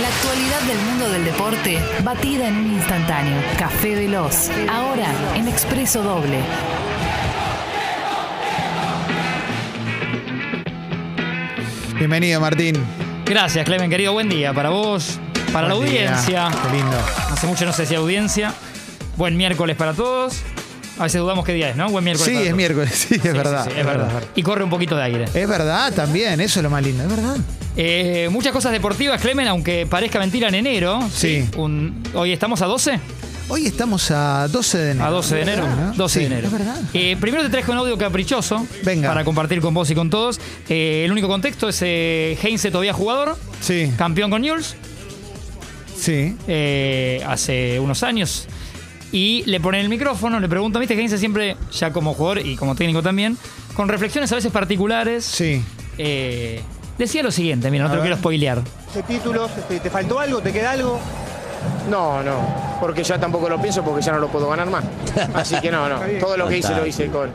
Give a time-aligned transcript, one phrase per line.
[0.00, 3.40] La actualidad del mundo del deporte, batida en un instantáneo.
[3.58, 6.38] Café Veloz, ahora en Expreso Doble.
[11.98, 12.76] Bienvenido, Martín.
[13.24, 14.12] Gracias, Clemen, querido.
[14.12, 15.18] Buen día para vos,
[15.52, 16.08] para Buen la día.
[16.10, 16.48] audiencia.
[16.62, 16.96] Qué lindo.
[17.32, 18.52] Hace mucho no se decía audiencia.
[19.16, 20.42] Buen miércoles para todos.
[20.98, 21.90] A veces dudamos qué día es, ¿no?
[21.90, 22.32] Buen miércoles.
[22.38, 23.64] Sí, es miércoles, sí, es Sí, verdad.
[23.64, 24.22] sí, sí, es verdad.
[24.34, 25.24] Y corre un poquito de aire.
[25.34, 27.36] Es verdad también, eso es lo más lindo, es verdad.
[27.76, 30.98] Eh, muchas cosas deportivas, Clemen, aunque parezca mentira en enero.
[31.12, 31.44] Sí.
[31.56, 32.98] Un- hoy estamos a 12.
[33.48, 35.06] Hoy estamos a 12 de enero.
[35.06, 35.66] A 12 de enero.
[35.68, 35.92] ¿no?
[35.92, 36.46] 12 de enero.
[36.46, 36.80] Es verdad.
[36.94, 39.08] Eh, primero te traje un audio caprichoso Venga.
[39.08, 40.40] para compartir con vos y con todos.
[40.68, 44.74] Eh, el único contexto es eh, Heinze todavía jugador, Sí, campeón con Newell's
[45.96, 46.34] sí.
[47.26, 48.48] hace unos años.
[49.12, 52.74] Y le ponen el micrófono, le preguntan, viste, Heinze siempre, ya como jugador y como
[52.74, 53.38] técnico también,
[53.74, 55.62] con reflexiones a veces particulares, Sí.
[55.96, 56.60] eh,
[56.98, 58.08] decía lo siguiente, mira, no A te lo ver.
[58.10, 58.62] quiero spoilear.
[58.94, 60.40] de títulos, este, ¿te faltó algo?
[60.40, 60.98] ¿Te queda algo?
[61.90, 62.34] No, no,
[62.80, 64.84] porque ya tampoco lo pienso porque ya no lo puedo ganar más.
[65.34, 66.00] Así que no, no.
[66.20, 67.30] Todo lo que hice lo hice con,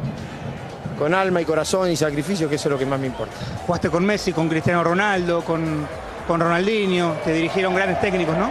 [0.99, 3.33] con alma y corazón y sacrificio, que eso es lo que más me importa.
[3.65, 5.85] Jugaste con Messi, con Cristiano Ronaldo, con,
[6.27, 8.49] con Ronaldinho, te dirigieron grandes técnicos, ¿no?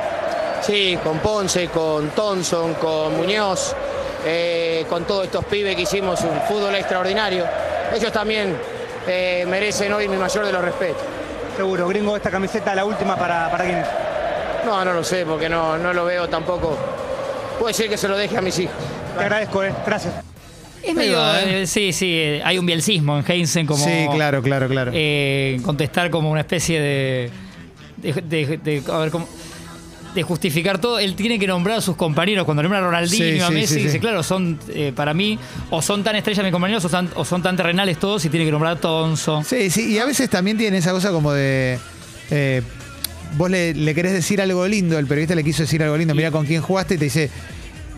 [0.62, 3.75] Sí, con Ponce, con Thompson, con Muñoz,
[4.27, 7.44] eh, con todos estos pibes que hicimos un fútbol extraordinario.
[7.94, 8.55] Ellos también
[9.06, 11.03] eh, merecen hoy mi mayor de los respetos.
[11.56, 13.86] Seguro, gringo, esta camiseta, la última para, para quién es.
[14.66, 16.77] No, no lo sé, porque no, no lo veo tampoco.
[17.58, 18.75] Puede ser que se lo deje a mis hijos.
[19.16, 19.72] Te agradezco, eh.
[19.86, 20.14] Gracias.
[20.83, 21.62] Es medio, va, ¿eh?
[21.62, 23.84] eh, sí, sí, hay un bielcismo en Heinze como...
[23.84, 24.91] sí, claro, claro, claro.
[24.94, 27.31] eh, contestar como una especie de.
[27.98, 29.28] de, de- de- a ver, como-
[30.14, 30.98] de justificar todo.
[30.98, 32.44] Él tiene que nombrar a sus compañeros.
[32.44, 35.39] Cuando nombra a Ronaldinho, Sí, a Messi, sí, dice, claro, son eh, para mí,
[35.70, 38.44] o son tan estrellas mis compañeros, o, son- o son tan terrenales todos, y tiene
[38.47, 39.42] que nombrar a Tonso.
[39.44, 41.78] Sí, sí, y a veces también tiene esa cosa como de.
[42.31, 42.62] eh,
[43.36, 46.31] vos le, le querés decir algo lindo, el periodista le quiso decir algo lindo, mira
[46.31, 47.31] con quién jugaste y te dice.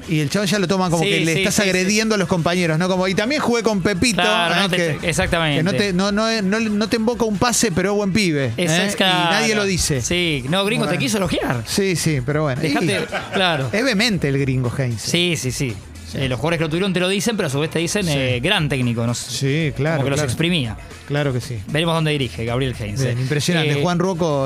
[0.08, 2.18] Y el chabón ya lo toma como Sí, que le sí, estás sí, agrediendo a
[2.18, 2.88] los compañeros, ¿no?
[2.88, 4.20] Como, y también jugué con Pepito.
[4.22, 4.58] Claro, ¿eh?
[4.62, 5.58] no te- que, exactamente.
[5.58, 8.46] que no te, no, no, no, no te invoca un pase, pero es buen pibe.
[8.56, 8.64] ¿eh?
[8.64, 9.30] Es Y claro.
[9.30, 10.02] nadie lo dice.
[10.02, 11.62] Sí, no, gringo, te quiso elogiar.
[11.66, 12.60] Sí, sí, pero bueno.
[12.62, 13.68] Dejate, Y- claro.
[13.72, 15.00] Es vehemente el gringo Heinz.
[15.02, 15.74] Sí, sí, sí.
[16.14, 18.06] Eh, los jugadores que lo tuvieron te lo dicen, pero a su vez te dicen
[18.08, 19.06] eh, gran técnico.
[19.06, 19.30] No sé,
[19.68, 19.96] Sí, claro.
[19.98, 20.76] como que los exprimía.
[21.06, 21.58] Claro que sí.
[21.68, 23.06] Veremos dónde dirige Gabriel Heinze.
[23.06, 23.72] Bien, impresionante.
[23.72, 23.98] Eh, Juan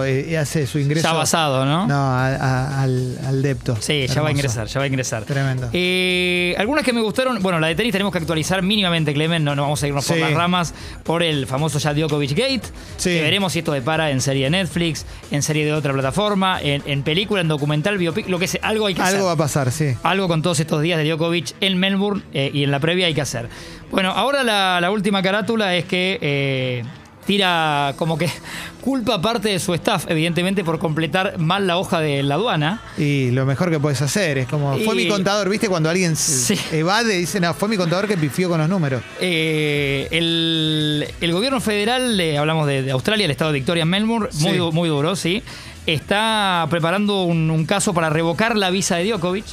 [0.06, 1.06] eh, hace su ingreso.
[1.06, 1.86] Ya basado, ¿no?
[1.86, 3.76] No, a- a- al, al depto.
[3.80, 5.24] Sí, ya va a ingresar, ya va a ingresar.
[5.24, 5.68] Tremendo.
[5.72, 9.54] Eh, algunas que me gustaron, bueno, la de tenis tenemos que actualizar mínimamente, Clemen, no,
[9.54, 10.74] no vamos a irnos por las ramas,
[11.04, 12.62] por el famoso ya Djokovic Gate,
[12.96, 13.10] Sí.
[13.10, 16.82] que veremos si esto depara en serie de Netflix, en serie de otra plataforma, en,
[16.86, 19.70] en película, en documental, biopic, lo que sea, algo hay que Algo va a pasar,
[19.72, 19.94] sí.
[20.02, 23.14] Algo con todos estos días de Djokovic en Melbourne eh, y en la previa hay
[23.14, 23.48] que hacer.
[23.90, 26.82] Bueno, ahora la, la última carátula es que eh,
[27.26, 28.28] tira como que
[28.80, 32.82] culpa parte de su staff, evidentemente, por completar mal la hoja de la aduana.
[32.98, 35.68] Y lo mejor que puedes hacer es como, fue Y- mi contador, ¿viste?
[35.68, 36.58] Cuando alguien Sí.
[36.72, 39.02] evade, dice, no, fue mi contador que pifió con los números.
[39.20, 43.88] Eh, el, el gobierno federal, eh, hablamos de, de Australia, el estado de Victoria en
[43.88, 44.56] Melbourne, muy, Sí.
[44.58, 45.42] du- muy duro, sí,
[45.86, 49.44] está preparando un, un caso para revocar la visa de Djokovic,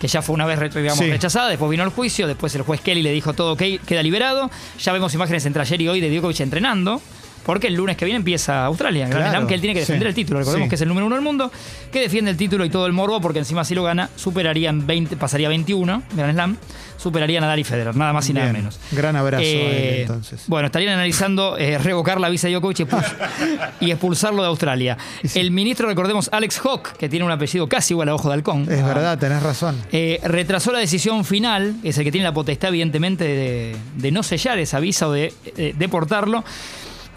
[0.00, 1.10] que ya fue una vez digamos, Sí.
[1.10, 4.50] rechazada, después vino el juicio, después el juez Kelly le dijo todo ok, queda liberado,
[4.82, 7.00] ya vemos imágenes entre ayer y hoy de Djokovic entrenando.
[7.44, 10.02] Porque el lunes que viene empieza Australia, Grand Claro, Slam, que él tiene que defender
[10.02, 10.40] sí, el título.
[10.40, 10.68] Recordemos sí.
[10.68, 11.50] que es el número uno del mundo,
[11.90, 14.86] que defiende el título y todo el morbo, porque encima si lo gana, superaría en
[14.86, 16.56] 20, pasaría 21, Grand Slam,
[17.00, 18.78] superaría a Nadal y Federer, nada más y nada menos.
[18.92, 20.44] Gran abrazo a él, Eh, entonces.
[20.46, 23.14] Bueno, estarían analizando eh, revocar la visa de Djokovic y, expuls-
[23.80, 24.98] y expulsarlo de Australia.
[25.34, 28.62] El ministro, recordemos, Alex Hawke, que tiene un apellido casi igual a Ojo de Halcón.
[28.70, 29.76] Es verdad, tenés razón.
[29.92, 34.22] eh, retrasó la decisión final, es el que tiene la potestad, evidentemente, de, de no
[34.22, 36.44] sellar esa visa o de eh, deportarlo,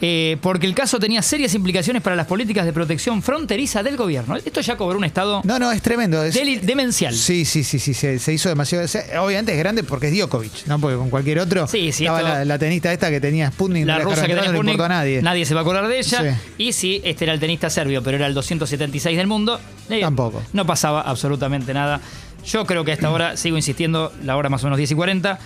[0.01, 4.35] eh, porque el caso tenía serias implicaciones para las políticas de protección fronteriza del gobierno.
[4.35, 6.21] Esto ya cobró un estado No, no, es tremendo.
[6.23, 6.33] es-
[6.65, 7.13] demencial.
[7.13, 8.85] Sí, sí, sí, sí, se, se hizo demasiado.
[8.87, 10.79] se- obviamente es grande porque es Djokovic, ¿no?
[10.79, 11.67] Porque con cualquier otro.
[11.67, 14.27] Sí, sí, estaba esto- la, la tenista esta que tenía Sputnik, la la rusa que
[14.27, 15.45] tenía no le Sputnik, importa a nadie.
[15.45, 16.37] se va a acordar de ella.
[16.37, 16.53] Sí.
[16.57, 20.41] Y si este era el tenista serbio, pero era el 276 del mundo, eh, Tampoco.
[20.53, 22.01] No pasaba absolutamente nada.
[22.45, 25.39] Yo creo que hasta ahora, sigo insistiendo, la hora más o menos 10 y 40,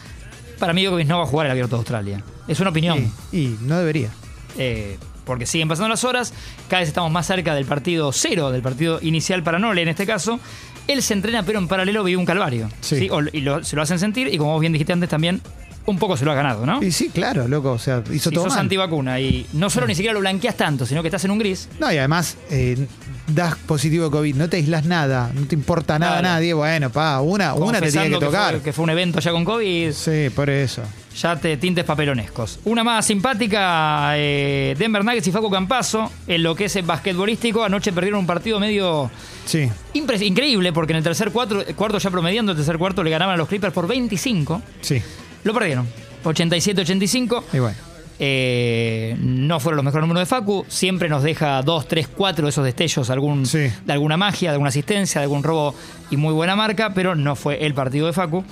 [0.57, 2.23] para mí Djokovic no va a jugar el Abierto de Australia.
[2.47, 3.11] Es una opinión.
[3.31, 4.09] Y, y no debería.
[4.57, 6.33] Eh, porque siguen pasando las horas,
[6.69, 10.05] cada vez estamos más cerca del partido cero, del partido inicial para Nole en este
[10.05, 10.39] caso.
[10.87, 12.69] Él se entrena, pero en paralelo vive un calvario.
[12.79, 13.09] Sí.
[13.11, 15.41] O- y lo- se lo hacen sentir, y como vos bien dijiste antes también,
[15.85, 16.81] un poco se lo ha ganado, ¿no?
[16.81, 17.71] Y sí, claro, loco.
[17.73, 18.61] O sea, hizo si todo sos mal.
[18.61, 21.67] antivacuna y no solo ni siquiera lo blanqueas tanto, sino que estás en un gris.
[21.79, 22.87] No, y además, eh,
[23.27, 26.89] das positivo de COVID, no te aislas nada, no te importa nada a nadie, bueno,
[26.89, 28.53] pa, una, una te tiene que tocar.
[28.55, 30.81] fue, que fue un evento ya con COVID, Sí, por eso.
[31.19, 32.59] ya te tintes papelonescos.
[32.65, 37.63] Una más simpática, eh, Denver Nuggets y Facu Campazo, en lo que es el basquetbolístico,
[37.63, 39.11] anoche perdieron un partido medio
[39.45, 39.69] Sí.
[39.93, 43.37] increíble, porque en el tercer cuarto, cuarto ya promediando, el tercer cuarto le ganaban a
[43.37, 45.01] los Clippers por 25, Sí.
[45.43, 45.85] lo perdieron,
[46.23, 47.43] 87-85.
[47.53, 47.75] Y bueno.
[48.19, 50.65] Eh, no fueron los mejores números de Facu.
[50.67, 53.69] Siempre nos deja 2, 3, 4 de esos destellos algún, Sí.
[53.85, 55.75] de alguna magia, de alguna asistencia, de algún robo
[56.09, 58.43] y muy buena marca, pero no fue el partido de Facu.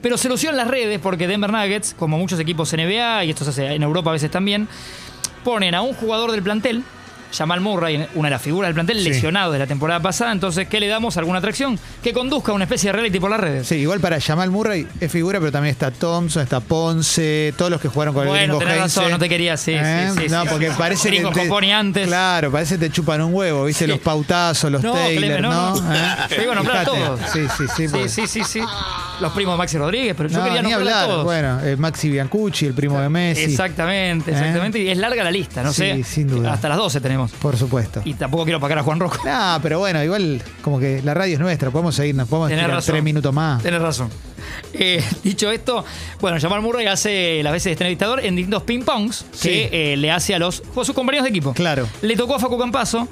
[0.00, 3.44] Pero se lució en las redes porque Denver Nuggets, como muchos equipos NBA, y esto
[3.44, 4.68] se hace en Europa a veces también,
[5.42, 6.84] ponen a un jugador del plantel,
[7.32, 9.08] Jamal Murray, una de las figuras del plantel, Sí.
[9.10, 10.32] lesionado de la temporada pasada.
[10.32, 11.16] Entonces, ¿qué le damos?
[11.16, 11.78] ¿Alguna atracción?
[12.02, 13.66] Que conduzca a una especie de reality por las redes.
[13.68, 17.80] Sí, igual para Jamal Murray es figura, pero también está Thompson, está Ponce, todos los
[17.80, 20.10] que jugaron con el Bueno, gringo tenés razón, no te quería, sí, ¿Eh?
[20.14, 20.48] sí, sí, No, sí.
[20.50, 21.20] porque parece que.
[21.20, 22.06] te- antes.
[22.06, 23.84] Claro, parece que te chupan un huevo, ¿viste?
[23.84, 23.90] Sí.
[23.90, 25.80] Los pautazos, los No, Taylor, ¿no?
[25.80, 25.94] no.
[25.94, 25.98] ¿Eh?
[26.28, 26.98] Te digo nombrar a Fíjate.
[27.04, 27.20] todos.
[27.32, 27.88] Sí, sí, sí.
[27.88, 28.60] Sí, sí, sí, sí.
[29.20, 31.08] Los primos de Maxi Rodríguez, pero yo No, quería ni nombrar a hablar.
[31.10, 31.24] todos.
[31.24, 33.42] Bueno, eh, Maxi Biancucci, el primo de Messi.
[33.44, 34.34] Exactamente, ¿Eh?
[34.34, 34.78] exactamente.
[34.78, 36.04] Y es larga la lista, no Sí, sé.
[36.04, 36.52] sin duda.
[36.52, 37.32] Hasta las 12 tenemos.
[37.32, 38.00] Por supuesto.
[38.04, 39.18] Y tampoco quiero pagar a Juan Rocco.
[39.24, 42.92] No, pero bueno, igual como que la radio es nuestra, podemos seguirnos, podemos razón.
[42.92, 43.62] tres minutos más.
[43.62, 44.08] Tenés razón.
[44.72, 45.84] Eh, dicho esto,
[46.20, 49.48] bueno, Jamal Murray hace las veces de entrevistador en distintos ping-pongs Sí.
[49.70, 51.52] que le hace a los a sus compañeros de equipo.
[51.54, 51.88] Claro.
[52.02, 53.08] Le tocó a Facu Campazo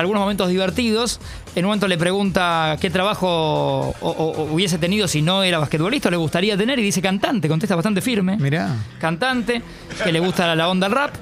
[0.00, 1.20] algunos momentos divertidos.
[1.54, 5.58] En un momento le pregunta qué trabajo o- o- o hubiese tenido si no era
[5.58, 8.36] basquetbolista, o le gustaría tener, y dice cantante, contesta bastante firme.
[8.36, 8.74] Mirá.
[9.00, 9.62] cantante,
[10.04, 11.14] que le gusta la onda del rap.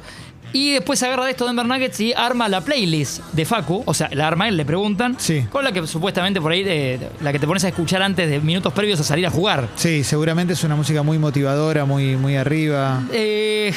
[0.52, 3.82] Y después se agarra de esto Denver Nuggets y arma la playlist de Facu.
[3.84, 5.16] O sea, la arma él, le preguntan.
[5.18, 5.44] Sí.
[5.50, 8.40] Con la que supuestamente por ahí, eh, la que te pones a escuchar antes de
[8.40, 9.68] minutos previos a salir a jugar.
[9.74, 13.02] Sí, seguramente es una música muy motivadora, muy, muy arriba.
[13.12, 13.74] Eh,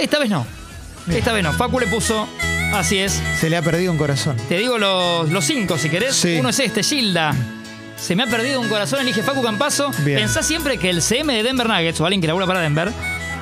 [0.00, 0.46] esta vez no.
[1.10, 1.52] Esta vez no.
[1.52, 2.26] Facu le puso,
[2.76, 3.20] así es.
[3.40, 4.36] Se le ha perdido un corazón.
[4.48, 6.14] Te digo los, los cinco si querés.
[6.16, 6.36] Sí.
[6.38, 7.34] Uno es este, Gilda.
[7.96, 9.90] Se me ha perdido un corazón, elige Facu Campazo.
[10.04, 12.90] Pensá siempre que el CM de Denver Nuggets o alguien que labura para Denver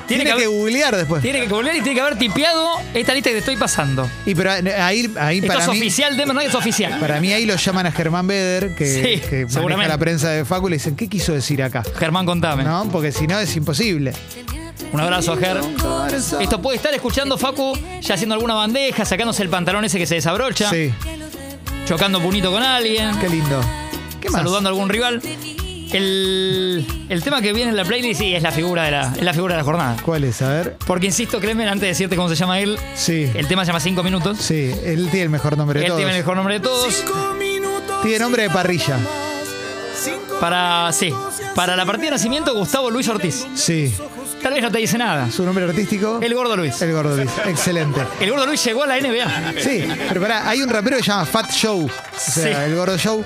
[0.07, 1.21] tiene, Tiene, que, que, haber, googlear después.
[1.21, 4.07] tiene que volver y tiene que haber tipeado esta lista que te estoy pasando.
[4.25, 5.77] Y pero ahí, ahí Esto para es mí.
[5.77, 6.99] oficial, Denver Nuggets oficial.
[6.99, 10.45] Para mí ahí lo llaman a Germán Beder, que, Sí, que maneja la prensa de
[10.45, 11.83] Facu, y le dicen, ¿qué quiso decir acá?
[11.97, 12.63] Germán, contame.
[12.63, 12.87] ¿No?
[12.91, 14.13] Porque si no es imposible.
[14.93, 15.59] Un abrazo Ger.
[16.39, 20.15] Esto puede estar escuchando Facu ya haciendo alguna bandeja, sacándose el pantalón ese que se
[20.15, 20.93] desabrocha, Sí,
[21.85, 23.59] chocando punito con alguien, qué lindo.
[24.21, 24.41] ¿Qué más?
[24.41, 25.21] saludando a algún rival.
[25.91, 29.21] El, el tema que viene en la playlist sí, es la figura de la, es
[29.21, 29.95] la figura de la jornada.
[30.03, 30.41] ¿Cuál es?
[30.41, 30.77] A ver.
[30.87, 33.29] Porque insisto, créeme, antes de decirte cómo se llama él, Sí.
[33.35, 34.37] el tema se llama 5 minutos.
[34.39, 35.99] Sí, él tiene el mejor nombre de Él todos.
[35.99, 37.03] tiene el mejor nombre de todos.
[38.01, 38.97] Tiene nombre de parrilla.
[40.39, 41.13] Para, sí,
[41.55, 43.45] para la partida de nacimiento, Gustavo Luis Ortiz.
[43.55, 43.93] Sí.
[44.43, 45.31] Tal vez no te dice nada.
[45.31, 46.19] Su nombre artístico.
[46.21, 46.79] El gordo Luis.
[46.81, 47.31] El Gordo Luis.
[47.45, 48.01] Excelente.
[48.19, 49.53] El gordo Luis llegó a la NBA.
[49.61, 51.85] Sí, pero pará, hay un rapero que se llama Fat Show.
[51.85, 52.69] O sea, Sí.
[52.71, 53.23] el Gordo Show.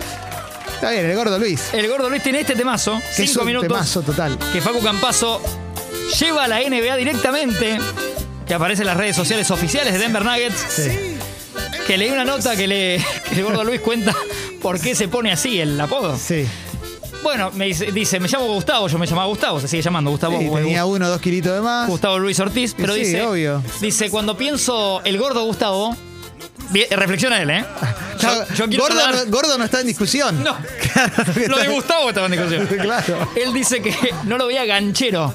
[0.76, 1.74] Está bien, el Gordo Luis.
[1.74, 3.68] El gordo Luis tiene este temazo, Que es 5 un minutos.
[3.68, 4.38] temazo total.
[4.54, 5.42] que Facu Campazo
[6.20, 7.80] lleva a la NBA directamente,
[8.46, 11.18] que aparece en las redes sociales oficiales de Denver Nuggets, Sí.
[11.88, 14.14] que leí una nota que, le, que el gordo Luis cuenta
[14.62, 16.16] por qué se pone así el apodo.
[16.16, 16.48] Sí.
[17.28, 20.40] Bueno, me dice, dice, me llamo Gustavo, yo me llamaba Gustavo, se sigue llamando Gustavo.
[20.40, 21.86] Sí, tenía uno dos kilitos de más.
[21.90, 23.62] Gustavo Luis Ortiz, pero Sí, dice, obvio.
[23.82, 25.94] dice, cuando pienso el gordo Gustavo,
[26.70, 27.66] bien, reflexiona él, ¿eh?
[28.22, 30.42] Yo, yo quiero gordo, hablar- no, gordo no está en discusión.
[30.42, 30.56] No.
[30.94, 32.66] Claro Lo de Gustavo estaba en discusión.
[32.82, 33.30] Claro.
[33.36, 33.94] Él dice que
[34.24, 35.34] no lo veía ganchero.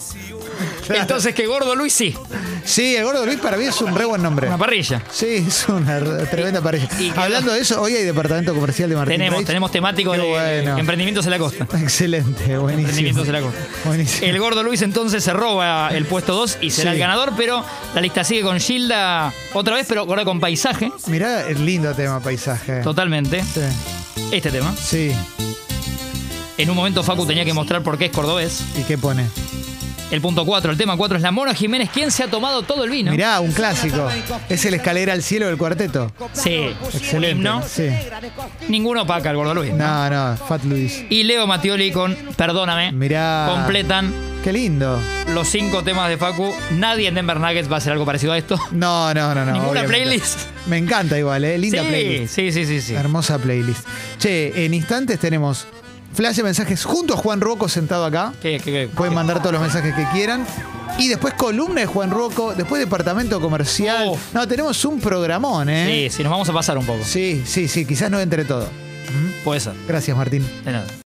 [0.88, 2.17] Entonces que gordo Luis sí.
[2.64, 4.46] Sí, el Gordo Luis para mí es un re buen nombre.
[4.46, 5.02] Una parrilla.
[5.11, 6.88] Sí, es una re- tremenda parrilla.
[7.00, 9.46] Y Hablando de eso, hoy hay departamento comercial de Martín Tenemos, Reich.
[9.49, 10.78] tenemos temático Qué de bueno.
[10.78, 11.66] emprendimientos en la costa.
[11.80, 12.78] Excelente, buenísimo.
[12.88, 13.59] Emprendimientos en la costa.
[13.85, 14.26] Buenísimo.
[14.28, 16.95] El gordo Luis entonces se roba el puesto 2 y será Sí.
[16.95, 17.64] el ganador, pero
[17.97, 20.92] la lista sigue con Gilda otra vez, pero ahora con paisaje.
[21.09, 22.80] Mirá el lindo tema, paisaje.
[22.83, 23.42] Totalmente.
[23.42, 23.61] Sí.
[24.30, 24.73] Este tema.
[24.80, 25.12] Sí.
[26.59, 28.62] En un momento Facu tenía que mostrar por qué es cordobés.
[28.78, 29.26] ¿Y qué pone?
[30.12, 32.85] El punto 4, el tema 4 es la Mona Jiménez, quien se ha tomado todo
[32.85, 33.11] el vino.
[33.11, 34.09] Mirá, un clásico.
[34.50, 36.12] Es el escalera al cielo del cuarteto.
[36.35, 37.31] Sí, Excelente.
[37.31, 37.62] himno.
[37.66, 37.88] Sí.
[38.69, 39.73] Ninguno opaca al gordo Luis.
[39.73, 41.02] No, no, Fat Luis.
[41.09, 42.92] Y Leo Mattioli con Perdóname.
[42.92, 43.47] Mirá.
[43.49, 44.12] Completan
[44.45, 45.00] Qué lindo.
[45.33, 46.52] los cinco temas de Facu.
[46.73, 48.59] Nadie en Denver Nuggets va a hacer algo parecido a esto.
[48.71, 49.52] No, no, no, no.
[49.52, 49.88] Ninguna obviamente.
[49.88, 50.38] playlist.
[50.66, 51.57] Me encanta igual, ¿eh?
[51.57, 52.35] Linda sí, playlist.
[52.35, 52.95] sí, sí, sí, sí.
[52.95, 53.87] Hermosa playlist.
[54.19, 55.66] Che, en instantes tenemos
[56.14, 58.33] flash de mensajes junto a Juan Rocco sentado acá.
[58.40, 58.90] ¿Qué, qué, qué?
[58.95, 60.47] Pueden mandar todos los mensajes que quieran.
[60.99, 64.09] Y después columna de Juan Rocco, después departamento comercial.
[64.11, 64.35] Uf.
[64.35, 66.09] No, tenemos un programón, ¿eh?
[66.11, 67.02] Sí, sí, nos vamos a pasar un poco.
[67.02, 68.69] Sí, sí, sí, quizás no entre todo.
[69.45, 69.73] Puede ser.
[69.88, 70.47] Gracias, Martín.
[70.64, 70.87] De nada.